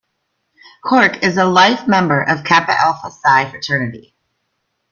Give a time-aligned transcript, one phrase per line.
[0.83, 4.15] Corke is a Life Member of Kappa Alpha Psi fraternity.